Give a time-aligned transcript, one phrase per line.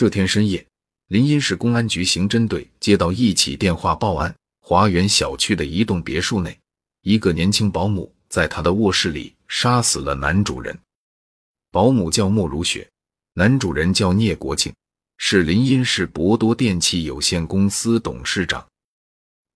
[0.00, 0.66] 这天深夜，
[1.08, 6.58] 临沂市公安局刑侦队接到一起电话报案：华园小区的一栋别墅内，
[7.02, 10.74] 一个年轻保姆在他的卧室里杀死了男主人。
[11.70, 12.88] 保姆叫莫如雪，
[13.34, 14.72] 男主人叫聂国庆，
[15.18, 18.66] 是临沂市博多电器有限公司董事长。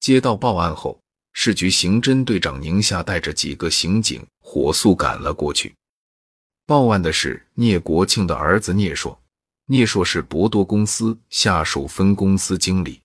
[0.00, 0.98] 接到报案后，
[1.34, 5.74] 市局刑侦队长宁夏带着几个刑警火速赶了过去。
[6.64, 9.20] 报案的是聂国庆的儿子聂硕。
[9.72, 13.00] 聂硕是博多公司下属分公司经理。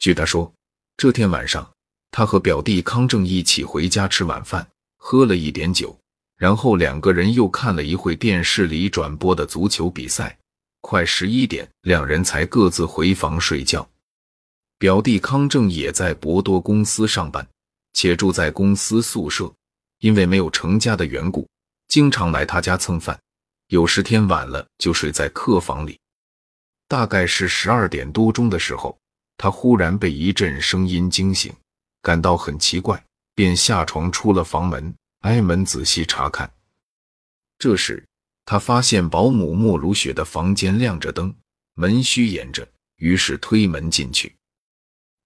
[0.00, 0.52] 据他说，
[0.96, 1.72] 这天晚上
[2.10, 5.96] 他和表弟康正一起回家吃晚饭，喝了一点酒，
[6.36, 10.36] 然后两个人又看了一会电视里转播的足球比赛。
[10.80, 13.88] 快十一点，两人才各自回房睡觉。
[14.78, 17.46] 表弟康正也在博多公司上班，
[17.92, 19.54] 且住在公司宿舍，
[20.00, 21.48] 因为没有成家的缘故，
[21.86, 23.16] 经常来他家蹭饭。
[23.68, 26.00] 有时天晚了，就睡在客房里。
[26.86, 28.98] 大概是十二点多钟的时候，
[29.36, 31.54] 他忽然被一阵声音惊醒，
[32.00, 36.50] 感到很奇怪，便下床出了房门，挨门仔细查看。
[37.58, 38.02] 这时，
[38.46, 41.34] 他发现保姆莫如雪的房间亮着灯，
[41.74, 42.66] 门虚掩着，
[42.96, 44.34] 于是推门进去。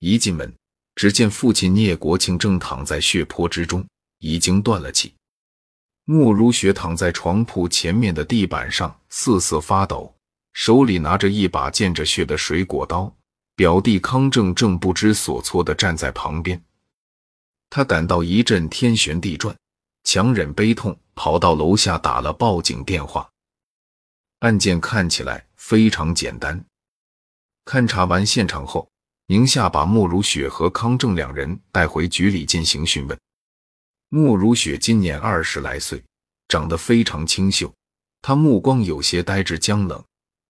[0.00, 0.52] 一进门，
[0.96, 3.86] 只见父亲聂国庆正躺在血泊之中，
[4.18, 5.14] 已经断了气。
[6.04, 10.14] 莫如雪躺在床铺前面的地板上瑟瑟发抖，
[10.52, 13.14] 手里拿着一把见着血的水果刀。
[13.56, 16.60] 表弟康正正不知所措地站在旁边，
[17.70, 19.56] 他感到一阵天旋地转，
[20.02, 23.30] 强忍悲痛跑到楼下打了报警电话。
[24.40, 26.64] 案件看起来非常简单。
[27.64, 28.90] 勘查完现场后，
[29.28, 33.16] 宁夏把莫如雪和康正两人带回局里进行讯问。
[34.14, 36.00] 莫如雪今年二十来岁，
[36.46, 37.74] 长得非常清秀。
[38.22, 40.00] 她目光有些呆滞僵冷，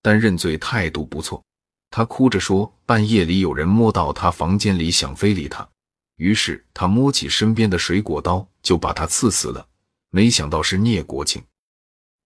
[0.03, 1.43] 但认罪态度不错。
[1.89, 5.67] 她哭着说：“半夜里有人摸到她房间里，想非礼她，
[6.17, 9.67] 于是她摸起身边的水果刀就把他刺死了。
[10.11, 11.43] 没想到是聂国庆。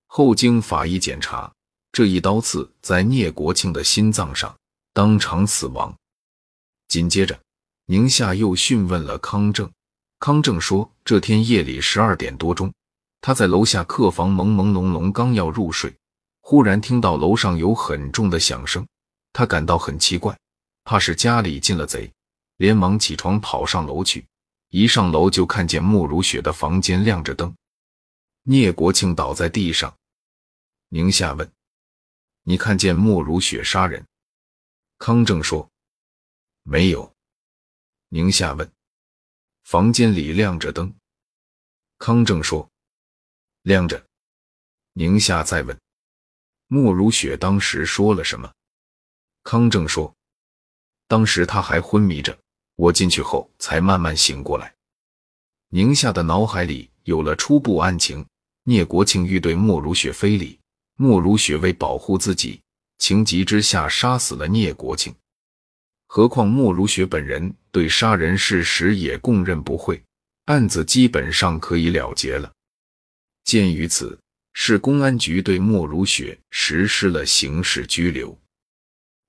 [0.09, 1.53] 后经法医检查，
[1.93, 4.53] 这一刀刺在聂国庆的心脏上，
[4.93, 5.97] 当场死亡。
[6.89, 7.39] 紧接着，
[7.87, 9.71] 宁夏又讯问了康正。
[10.21, 12.73] 康正说，这天夜里十二点多钟，
[13.21, 15.95] 他在楼下客房朦朦胧胧，刚要入睡，
[16.41, 18.87] 忽然听到楼上有很重的响声，
[19.33, 20.37] 他感到很奇怪，
[20.83, 22.13] 怕是家里进了贼，
[22.57, 24.27] 连忙起床跑上楼去。
[24.71, 27.55] 一上楼就看见莫如雪的房间亮着灯，
[28.43, 29.95] 聂国庆倒在地上。
[30.89, 31.51] 宁夏问
[32.43, 34.05] ：“你看见莫如雪杀人？”
[34.99, 35.71] 康正说
[36.65, 37.11] ：“没有。”
[38.11, 38.71] 宁夏问。
[39.71, 40.91] 房间里亮着灯，
[41.99, 42.67] 康正说
[43.61, 44.03] ：“亮着。”
[44.97, 45.79] 宁夏再问
[46.69, 48.51] ：“莫如雪当时说了什么？”
[49.45, 50.17] 康正说
[51.07, 52.39] ：“当时他还昏迷着，
[52.77, 54.75] 我进去后才慢慢醒过来。”
[55.69, 58.25] 宁夏的脑海里有了初步案情：
[58.63, 60.59] 聂国庆欲对莫如雪非礼，
[60.95, 62.63] 莫如雪为保护自己，
[62.97, 65.15] 情急之下杀死了聂国庆。
[66.11, 70.03] 何况莫如雪本人对杀人事实也供认不讳，
[70.47, 72.51] 案子基本上可以了结了。
[73.45, 74.19] 鉴于此，
[74.55, 78.37] 市公安局对莫如雪实施了刑事拘留。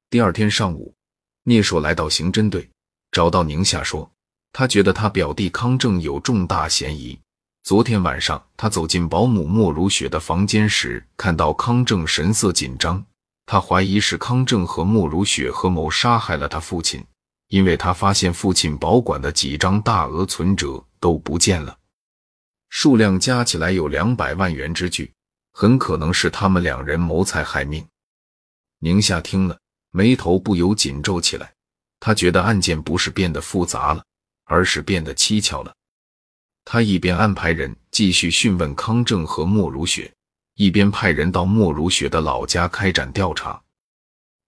[0.09, 0.95] 第二天上午，
[1.43, 2.69] 聂硕来到刑侦队，
[3.11, 4.09] 找到宁夏说，
[4.53, 7.19] 他觉得他表弟康正有重大嫌疑。
[7.63, 13.05] 昨天晚上，他走进保姆莫如雪的房间时，看到康正神色紧张。
[13.51, 17.03] 他怀疑是康正和莫如雪合谋杀害了他父亲，
[17.47, 21.75] 因为他发现父亲保管的几张大额存折都不见了，
[22.69, 25.11] 数量加起来有两百万元之巨，
[25.51, 27.83] 很可能是他们两人谋财害命。
[28.81, 29.57] 宁夏听了，
[29.89, 31.51] 眉头不由紧皱起来，
[31.99, 34.03] 他觉得案件不是变得复杂了，
[34.43, 35.73] 而是变得蹊跷了。
[36.65, 40.13] 他一边安排人继续讯问康正和莫如雪。
[40.59, 43.61] 一边派人到莫如雪的老家开展调查。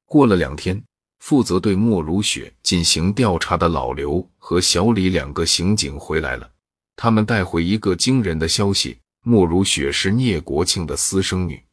[0.05, 0.83] 过了两天，
[1.19, 6.51] 负责对莫如雪进行调查的老刘和小李两个刑警回来了。
[6.97, 11.63] 他们带回一个惊人的消息：莫如雪是聂国庆的私生女。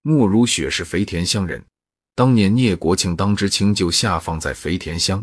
[0.00, 1.62] 莫如雪是肥田乡人，
[2.14, 5.22] 当年聂国庆当知青就下放在肥田乡，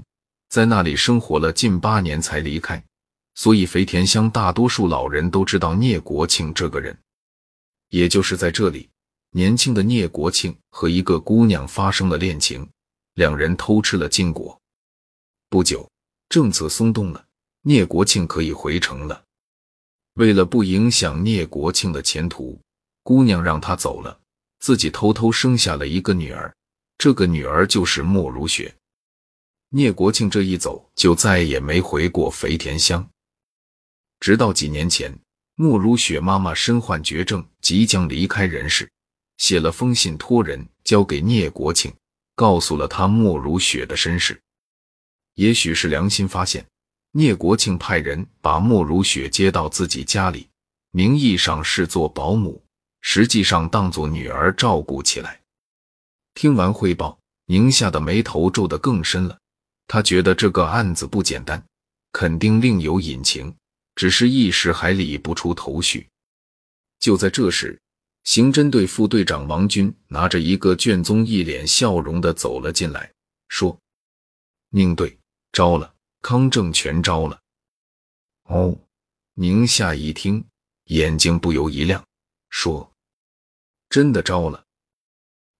[0.50, 2.84] 在那里生活了近八年才离开，
[3.34, 6.96] 所以肥田乡大多数老人都知道聂国庆这个人。
[7.90, 8.90] 也就是在这里，
[9.32, 12.68] 年轻的聂国庆和一个姑娘发生了恋情，
[13.16, 14.60] 两人偷吃了禁果。
[15.50, 15.90] 不久，
[16.30, 17.26] 政策松动了，
[17.62, 19.24] 聂国庆可以回城了。
[20.14, 22.60] 为了不影响聂国庆的前途，
[23.04, 24.20] 姑娘让他走了，
[24.60, 26.54] 自己偷偷生下了一个女儿，
[26.98, 28.76] 这个女儿就是莫如雪。
[29.70, 33.08] 聂国庆这一走，就再也没回过肥田乡。
[34.20, 35.18] 直到几年前，
[35.62, 38.90] 莫如雪妈妈身患绝症，即将离开人世，
[39.36, 41.94] 写了封信托人交给聂国庆，
[42.34, 44.42] 告诉了他莫如雪的身世。
[45.34, 46.66] 也许是良心发现，
[47.12, 50.48] 聂国庆派人把莫如雪接到自己家里，
[50.92, 52.64] 名义上是做保姆，
[53.02, 55.42] 实际上当做女儿照顾起来。
[56.36, 59.38] 听完汇报，宁夏的眉头皱得更深了。
[59.88, 61.62] 他觉得这个案子不简单，
[62.14, 63.54] 肯定另有隐情，
[63.96, 66.08] 只是一时还理不出头绪。
[67.00, 67.82] 就在这时，
[68.24, 73.12] 刑侦队副队长王军拿着一个卷宗，一脸笑容的走了进来，
[73.48, 73.80] 说
[74.70, 75.18] ：“宁队
[75.52, 77.42] 招了，康正全招了。”
[78.50, 78.78] 哦，
[79.34, 80.46] 宁夏一听，
[80.86, 82.06] 眼睛不由一亮，
[82.50, 82.92] 说
[83.90, 84.66] ：“真的招了？”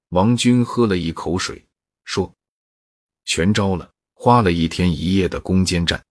[0.10, 1.66] 王军喝了一口水，
[2.04, 2.34] 说
[3.26, 3.92] ：“全招了。”
[4.22, 6.06] 花了一天一夜的攻坚战，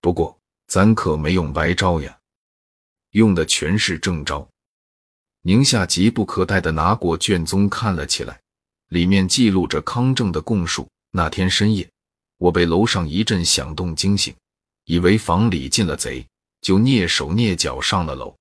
[0.00, 2.18] 不过咱可没用白招呀，
[3.10, 4.48] 用的全是正招。
[5.42, 8.40] 宁夏急不可待的拿过卷宗看了起来，
[8.88, 10.88] 里面记录着康正的供述。
[11.12, 11.88] 那天深夜，
[12.36, 14.34] 我被楼上一阵响动惊醒，
[14.84, 16.26] 以为房里进了贼，
[16.60, 18.36] 就蹑手蹑脚上了楼。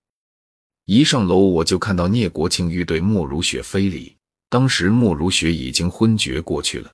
[0.86, 4.18] 一上楼，我就看到聂国庆欲对莫如雪非礼，
[4.50, 6.92] 当时莫如雪已经昏厥过去了。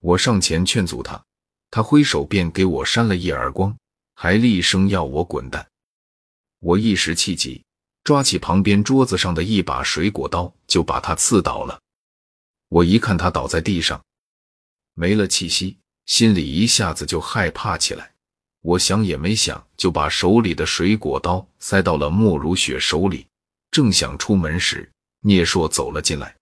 [0.00, 1.22] 我上前劝阻他，
[1.70, 3.76] 他挥手便给我扇了一耳光，
[4.14, 5.66] 还厉声要我滚蛋。
[6.60, 7.62] 我一时气急，
[8.02, 11.78] 抓起旁边桌子上的一把水果刀就把他刺倒了。
[12.68, 14.02] 我一看他倒在地上，
[14.94, 15.76] 没了气息，
[16.06, 18.12] 心里一下子就害怕起来。
[18.62, 23.26] 我想也没想，就把手里的水果刀塞到了莫如雪手里，
[23.70, 24.90] 正想出门时，
[25.20, 26.34] 聂硕走了进来。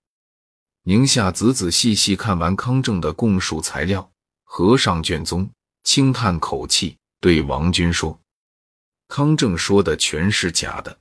[0.85, 4.09] 宁夏仔仔细细看完康正的供述材料，
[4.45, 5.51] 合上卷宗，
[5.83, 8.21] 轻叹口气，对王军说
[9.07, 10.99] ：“康正说的全是假的。”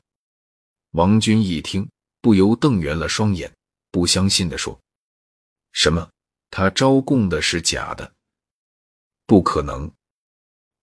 [0.93, 1.89] 王军一听，
[2.21, 3.51] 不由瞪圆了双眼，
[3.89, 4.79] 不相信的说
[5.73, 6.07] ：“什么？
[6.51, 8.13] 他招供的是假的？
[9.25, 9.91] 不可能！”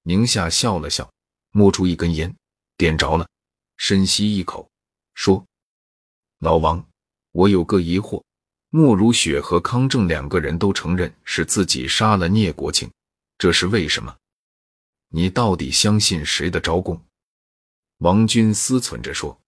[0.03, 1.09] 宁夏笑了笑，
[1.53, 2.35] 摸出一根烟，
[2.77, 3.29] 点着了，
[3.77, 4.69] 深吸一口，
[5.15, 5.47] 说
[6.41, 6.85] ：“老王，
[7.31, 8.21] 我有个疑惑。”
[8.71, 12.91] 莫如雪和康正两个人都承认是自己杀了聂国庆，
[13.39, 14.17] 这是为什么？
[15.09, 17.01] 你到底相信谁的招供？
[17.99, 19.41] 王军思忖着说：“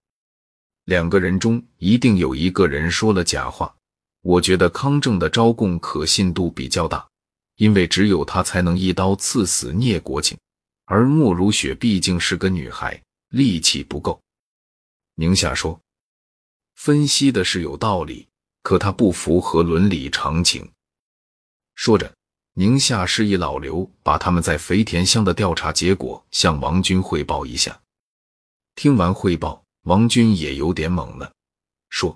[0.85, 3.75] 两个人中一定有一个人说了假话。
[4.23, 7.09] 我觉得康正的招供可信度比较大，
[7.57, 10.37] 因为只有他才能一刀刺死聂国庆，
[10.85, 14.21] 而莫如雪毕竟是个女孩，力气不够。”
[15.17, 15.81] 宁夏说
[16.77, 18.27] ：“分析的是有道理。”
[18.63, 20.71] 可他不符合伦理常情。
[21.77, 22.15] 说着，
[22.61, 27.81] 宁夏示意老刘把他们在肥田乡的调查结果向王军汇报一下。
[28.75, 31.33] 听完汇报，王军也有点懵了，
[31.89, 32.15] 说：“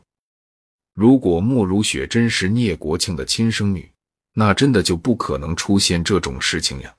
[0.93, 3.91] 如果莫如雪真是聂国庆的亲生女，
[4.35, 6.95] 那真的就不可能出现这种事情呀！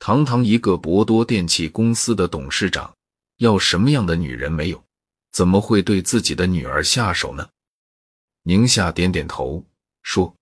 [0.00, 2.92] 堂堂一个博多电器公司的董事长，
[3.36, 4.84] 要什么样的女人没有？
[5.30, 7.48] 怎么会对自己的女儿下手呢？”
[8.42, 9.64] 宁夏点点头
[10.02, 10.34] 说：“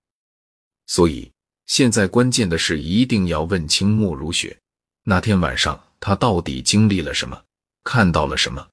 [0.89, 1.31] 所以
[1.67, 4.56] 现在关键的是，一定要问清莫如雪
[5.03, 7.43] 那天晚上她到底经历了什么，
[7.85, 8.67] 看到了什么。”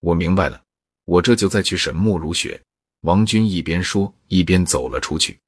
[0.00, 0.62] 我明白了，
[1.04, 2.60] 我这就再去审莫如雪。
[3.02, 5.38] 王军一边说，一边走了出去。